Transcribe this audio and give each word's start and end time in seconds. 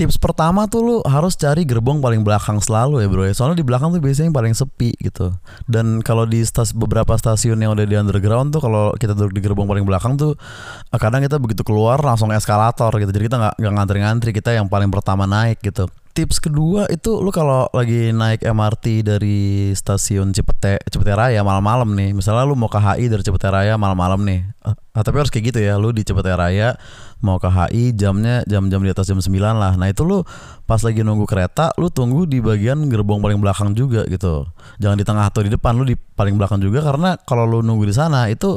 tips 0.00 0.16
pertama 0.16 0.64
tuh 0.64 0.80
lu 0.80 0.96
harus 1.04 1.36
cari 1.36 1.68
gerbong 1.68 2.00
paling 2.00 2.24
belakang 2.24 2.56
selalu 2.56 3.04
ya 3.04 3.08
bro 3.12 3.28
ya. 3.28 3.36
Soalnya 3.36 3.60
di 3.60 3.66
belakang 3.68 3.92
tuh 3.92 4.00
biasanya 4.00 4.32
yang 4.32 4.38
paling 4.40 4.54
sepi 4.56 4.96
gitu. 4.96 5.36
Dan 5.68 6.00
kalau 6.00 6.24
di 6.24 6.40
stas 6.40 6.72
beberapa 6.72 7.12
stasiun 7.20 7.60
yang 7.60 7.76
udah 7.76 7.84
di 7.84 8.00
underground 8.00 8.56
tuh 8.56 8.64
kalau 8.64 8.96
kita 8.96 9.12
duduk 9.12 9.36
di 9.36 9.44
gerbong 9.44 9.68
paling 9.68 9.84
belakang 9.84 10.16
tuh 10.16 10.40
eh, 10.88 10.96
kadang 10.96 11.20
kita 11.20 11.36
begitu 11.36 11.60
keluar 11.60 12.00
langsung 12.00 12.32
eskalator 12.32 12.88
gitu. 12.96 13.12
Jadi 13.12 13.28
kita 13.28 13.36
nggak 13.36 13.54
nggak 13.60 13.72
ngantri-ngantri 13.76 14.30
kita 14.32 14.56
yang 14.56 14.72
paling 14.72 14.88
pertama 14.88 15.28
naik 15.28 15.60
gitu 15.60 15.92
tips 16.10 16.42
kedua 16.42 16.90
itu 16.90 17.22
lu 17.22 17.30
kalau 17.30 17.70
lagi 17.70 18.10
naik 18.10 18.42
MRT 18.42 19.06
dari 19.06 19.70
stasiun 19.72 20.34
Cipete 20.34 20.82
Cipete 20.90 21.14
Raya 21.14 21.40
malam-malam 21.46 21.94
nih 21.94 22.10
misalnya 22.12 22.44
lu 22.44 22.58
mau 22.58 22.66
ke 22.66 22.82
HI 22.82 23.06
dari 23.06 23.22
Cipete 23.22 23.48
Raya 23.48 23.78
malam-malam 23.78 24.20
nih 24.26 24.42
ah, 24.66 25.02
tapi 25.06 25.22
harus 25.22 25.30
kayak 25.30 25.54
gitu 25.54 25.58
ya 25.62 25.78
lu 25.78 25.94
di 25.94 26.02
Cipete 26.02 26.34
Raya 26.34 26.74
mau 27.20 27.36
ke 27.36 27.46
HI 27.46 27.92
jamnya 27.94 28.42
jam-jam 28.48 28.80
di 28.80 28.90
atas 28.90 29.04
jam 29.08 29.20
9 29.20 29.28
lah. 29.36 29.76
Nah 29.76 29.88
itu 29.92 30.02
lu 30.08 30.24
pas 30.64 30.80
lagi 30.80 31.04
nunggu 31.04 31.28
kereta 31.28 31.72
lu 31.76 31.92
tunggu 31.92 32.24
di 32.24 32.40
bagian 32.40 32.88
gerbong 32.88 33.20
paling 33.20 33.38
belakang 33.38 33.76
juga 33.76 34.08
gitu. 34.08 34.48
Jangan 34.80 34.96
di 34.96 35.04
tengah 35.04 35.28
atau 35.28 35.44
di 35.44 35.52
depan 35.52 35.76
lu 35.76 35.84
di 35.84 35.96
paling 35.96 36.34
belakang 36.40 36.64
juga 36.64 36.80
karena 36.80 37.20
kalau 37.28 37.44
lu 37.44 37.58
nunggu 37.60 37.84
di 37.88 37.94
sana 37.94 38.32
itu 38.32 38.56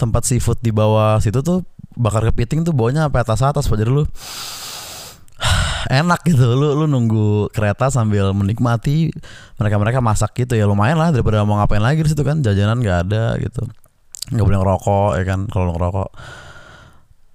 tempat 0.00 0.24
seafood 0.24 0.58
di 0.64 0.72
bawah 0.72 1.20
situ 1.20 1.44
tuh 1.44 1.66
bakar 1.98 2.24
kepiting 2.30 2.64
tuh 2.64 2.72
bawahnya 2.72 3.10
sampai 3.10 3.20
atas 3.26 3.40
atas 3.42 3.64
jadi 3.66 3.90
lu 3.90 4.06
enak 5.88 6.20
gitu. 6.28 6.44
Lu 6.54 6.76
lu 6.76 6.84
nunggu 6.84 7.50
kereta 7.50 7.88
sambil 7.88 8.30
menikmati 8.36 9.10
mereka 9.56 9.76
mereka 9.80 9.98
masak 10.04 10.36
gitu. 10.36 10.54
Ya 10.54 10.68
lumayan 10.68 11.00
lah 11.00 11.10
daripada 11.10 11.42
mau 11.42 11.58
ngapain 11.58 11.82
lagi 11.82 12.04
di 12.04 12.10
situ 12.12 12.22
kan. 12.22 12.44
Jajanan 12.44 12.78
nggak 12.84 12.98
ada 13.08 13.34
gitu. 13.40 13.64
Nggak 14.30 14.44
boleh 14.44 14.58
ngerokok 14.60 15.10
ya 15.18 15.24
kan 15.24 15.40
kalau 15.48 15.72
ngerokok. 15.74 16.10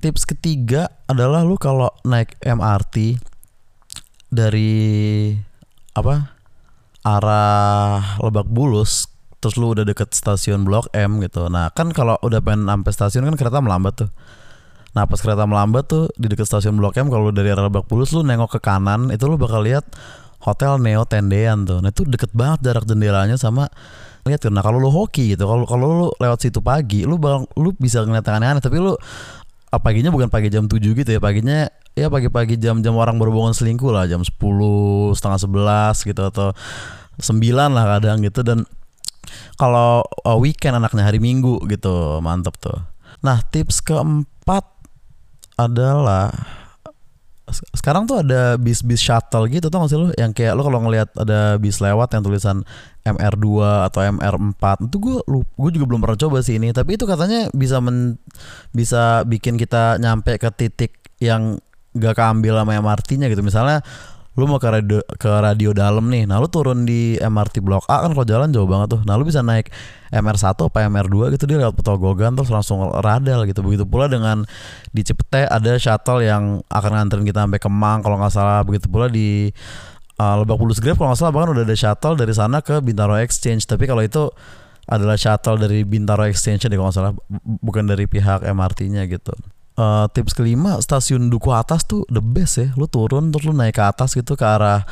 Tips 0.00 0.22
ketiga 0.24 0.86
adalah 1.10 1.42
lu 1.42 1.58
kalau 1.58 1.90
naik 2.06 2.38
MRT 2.40 3.18
dari 4.30 5.32
apa 5.96 6.36
arah 7.06 8.18
Lebak 8.22 8.46
Bulus 8.46 9.08
terus 9.38 9.54
lu 9.58 9.72
udah 9.72 9.86
deket 9.86 10.14
stasiun 10.14 10.62
Blok 10.66 10.90
M 10.94 11.18
gitu. 11.22 11.46
Nah 11.50 11.70
kan 11.74 11.90
kalau 11.90 12.18
udah 12.22 12.38
pengen 12.42 12.66
sampai 12.66 12.92
stasiun 12.94 13.24
kan 13.30 13.36
kereta 13.38 13.58
melambat 13.58 14.06
tuh 14.06 14.10
Nah 14.96 15.04
pas 15.04 15.20
kereta 15.20 15.44
melambat 15.44 15.84
tuh 15.92 16.08
di 16.16 16.32
dekat 16.32 16.48
stasiun 16.48 16.80
Blok 16.80 16.96
M 16.96 17.12
kalau 17.12 17.28
dari 17.28 17.52
arah 17.52 17.68
Lebak 17.68 17.84
Bulus 17.84 18.16
lu 18.16 18.24
nengok 18.24 18.56
ke 18.56 18.60
kanan 18.64 19.12
itu 19.12 19.28
lu 19.28 19.36
bakal 19.36 19.60
lihat 19.60 19.84
hotel 20.40 20.80
Neo 20.80 21.04
Tendean 21.04 21.68
tuh. 21.68 21.84
Nah 21.84 21.92
itu 21.92 22.08
deket 22.08 22.32
banget 22.32 22.64
jarak 22.64 22.88
jendelanya 22.88 23.36
sama 23.36 23.68
lihat. 24.24 24.48
Nah 24.48 24.64
kalau 24.64 24.80
lu 24.80 24.88
hoki 24.88 25.36
gitu, 25.36 25.44
kalau 25.44 25.68
kalau 25.68 25.86
lu 25.86 26.08
lewat 26.16 26.40
situ 26.40 26.64
pagi, 26.64 27.04
lu 27.04 27.20
bakal 27.20 27.44
lu 27.60 27.76
bisa 27.76 28.00
ngeliat 28.02 28.24
aneh-aneh. 28.24 28.62
Tapi 28.64 28.76
lu 28.80 28.96
ah, 29.68 29.80
paginya 29.82 30.08
bukan 30.08 30.32
pagi 30.32 30.48
jam 30.48 30.64
7 30.64 30.80
gitu 30.80 31.10
ya, 31.10 31.20
paginya 31.20 31.68
ya 31.96 32.08
pagi-pagi 32.08 32.56
jam-jam 32.56 32.96
orang 32.96 33.20
berhubungan 33.20 33.52
selingkuh 33.52 33.92
lah, 33.92 34.08
jam 34.08 34.20
10, 34.20 34.32
setengah 35.16 35.38
11 35.94 36.08
gitu 36.08 36.22
atau 36.24 36.48
9 37.20 37.32
lah 37.72 37.84
kadang 37.96 38.20
gitu 38.20 38.44
dan 38.44 38.68
kalau 39.58 40.04
uh, 40.22 40.38
weekend 40.38 40.76
anaknya 40.76 41.08
hari 41.08 41.18
Minggu 41.18 41.58
gitu, 41.66 42.20
mantep 42.22 42.54
tuh. 42.60 42.78
Nah 43.24 43.40
tips 43.48 43.80
keempat 43.82 44.75
adalah 45.56 46.32
se- 47.48 47.66
sekarang 47.72 48.04
tuh 48.04 48.20
ada 48.20 48.58
bis-bis 48.60 49.00
shuttle 49.00 49.46
gitu 49.48 49.70
tau 49.72 49.86
gak 49.86 49.90
sih 49.90 49.98
lu? 49.98 50.08
Yang 50.14 50.32
kayak 50.36 50.52
lu 50.54 50.62
kalau 50.66 50.78
ngelihat 50.84 51.08
ada 51.16 51.56
bis 51.56 51.78
lewat 51.80 52.12
yang 52.12 52.22
tulisan 52.22 52.56
MR2 53.06 53.46
atau 53.90 54.00
MR4 54.04 54.64
itu 54.90 54.98
lu 55.26 55.40
gue 55.42 55.70
juga 55.72 55.84
belum 55.88 56.00
pernah 56.04 56.18
coba 56.18 56.38
sih 56.44 56.58
ini. 56.58 56.74
Tapi 56.74 56.98
itu 56.98 57.04
katanya 57.08 57.48
bisa 57.54 57.80
men, 57.80 58.20
bisa 58.74 59.24
bikin 59.24 59.56
kita 59.56 59.96
nyampe 59.96 60.36
ke 60.36 60.48
titik 60.52 60.92
yang 61.22 61.56
gak 61.96 62.18
keambil 62.18 62.60
sama 62.60 62.76
MRT-nya 62.76 63.32
gitu. 63.32 63.40
Misalnya 63.40 63.80
lu 64.36 64.44
mau 64.44 64.60
ke 64.60 64.68
radio 64.68 65.00
ke 65.16 65.30
radio 65.32 65.72
dalam 65.72 66.12
nih. 66.12 66.28
Nah 66.28 66.36
lu 66.36 66.48
turun 66.52 66.84
di 66.84 67.16
MRT 67.16 67.64
Blok 67.64 67.88
A 67.88 68.04
kan 68.04 68.12
kalau 68.12 68.28
jalan 68.28 68.52
jauh 68.52 68.68
banget 68.68 68.92
tuh. 68.92 69.00
Nah 69.08 69.16
lu 69.16 69.24
bisa 69.24 69.40
naik 69.40 69.72
MR1 70.12 70.52
apa 70.60 70.78
MR2 70.92 71.32
gitu 71.32 71.48
dia 71.48 71.56
lewat 71.56 71.72
Petogogan 71.72 72.36
terus 72.36 72.52
langsung 72.52 72.84
radal 73.00 73.48
gitu. 73.48 73.64
Begitu 73.64 73.88
pula 73.88 74.12
dengan 74.12 74.44
di 74.92 75.00
Cipete 75.00 75.48
ada 75.48 75.80
shuttle 75.80 76.20
yang 76.20 76.60
akan 76.68 76.90
nganterin 76.92 77.24
kita 77.24 77.48
sampai 77.48 77.60
Kemang 77.60 78.04
kalau 78.04 78.20
nggak 78.20 78.32
salah. 78.32 78.60
Begitu 78.60 78.92
pula 78.92 79.08
di 79.08 79.48
uh, 80.20 80.34
Lebak 80.44 80.60
Bulus 80.60 80.84
Grave 80.84 81.00
kalau 81.00 81.16
nggak 81.16 81.20
salah 81.24 81.32
bahkan 81.32 81.56
udah 81.56 81.64
ada 81.64 81.76
shuttle 81.76 82.14
dari 82.20 82.32
sana 82.36 82.60
ke 82.60 82.76
Bintaro 82.84 83.16
Exchange. 83.16 83.64
Tapi 83.64 83.88
kalau 83.88 84.04
itu 84.04 84.28
adalah 84.84 85.16
shuttle 85.16 85.56
dari 85.56 85.80
Bintaro 85.82 86.28
Exchange 86.28 86.68
deh 86.68 86.76
kalau 86.76 86.92
nggak 86.92 86.98
salah 87.00 87.12
bu- 87.16 87.58
bukan 87.64 87.88
dari 87.88 88.04
pihak 88.04 88.44
MRT-nya 88.44 89.08
gitu 89.08 89.34
Eh, 89.76 90.06
tips 90.16 90.32
kelima 90.32 90.80
stasiun 90.80 91.28
Duku 91.28 91.52
Atas 91.52 91.84
tuh 91.84 92.08
the 92.08 92.24
best 92.24 92.56
ya. 92.56 92.72
Lu 92.80 92.88
turun 92.88 93.28
terus 93.28 93.44
lu 93.44 93.52
naik 93.52 93.76
ke 93.76 93.84
atas 93.84 94.16
gitu 94.16 94.32
ke 94.32 94.44
arah 94.44 94.88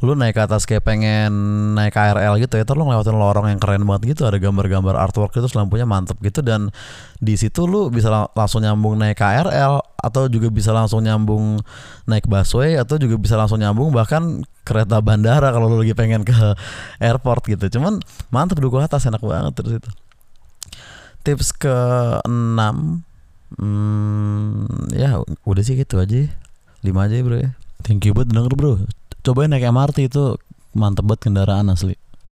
lu 0.00 0.16
naik 0.16 0.32
ke 0.32 0.40
atas 0.40 0.64
kayak 0.64 0.80
pengen 0.80 1.28
naik 1.76 1.92
KRL 1.92 2.40
gitu 2.40 2.56
ya 2.56 2.64
terus 2.64 2.80
lu 2.80 2.88
ngelewatin 2.88 3.20
lorong 3.20 3.52
yang 3.52 3.60
keren 3.60 3.84
banget 3.84 4.16
gitu 4.16 4.24
ada 4.24 4.40
gambar-gambar 4.40 4.96
artwork 4.96 5.28
terus 5.28 5.52
lampunya 5.52 5.84
mantep 5.84 6.16
gitu 6.24 6.40
dan 6.40 6.72
di 7.20 7.36
situ 7.36 7.68
lu 7.68 7.92
bisa 7.92 8.08
lang- 8.08 8.32
langsung 8.32 8.64
nyambung 8.64 8.96
naik 8.96 9.20
KRL 9.20 9.84
atau 10.00 10.32
juga 10.32 10.48
bisa 10.48 10.72
langsung 10.72 11.04
nyambung 11.04 11.60
naik 12.08 12.24
busway 12.24 12.80
atau 12.80 12.96
juga 12.96 13.20
bisa 13.20 13.36
langsung 13.36 13.60
nyambung 13.60 13.92
bahkan 13.92 14.40
kereta 14.64 15.04
bandara 15.04 15.52
kalau 15.52 15.68
lu 15.68 15.84
lagi 15.84 15.92
pengen 15.92 16.24
ke 16.24 16.32
airport 16.96 17.44
gitu. 17.44 17.68
Cuman 17.76 18.00
mantep 18.32 18.56
Duku 18.56 18.80
Atas 18.80 19.04
enak 19.04 19.20
banget 19.20 19.52
terus 19.52 19.84
itu. 19.84 19.90
Tips 21.28 21.52
ke 21.52 21.76
enam 22.24 23.04
hmm, 23.58 24.94
ya 24.94 25.24
udah 25.46 25.62
sih 25.64 25.74
gitu 25.74 25.98
aja. 25.98 26.28
Lima 26.84 27.08
aja 27.08 27.18
ya, 27.18 27.24
bro 27.24 27.38
ya. 27.40 27.50
Thank 27.82 28.06
you 28.06 28.12
buat 28.12 28.28
denger 28.28 28.52
bro. 28.54 28.84
Cobain 29.24 29.50
naik 29.50 29.66
MRT 29.66 30.12
itu 30.12 30.36
mantep 30.76 31.02
banget 31.02 31.28
kendaraan 31.28 31.72
asli 31.72 31.98